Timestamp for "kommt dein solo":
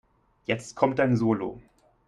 0.75-1.61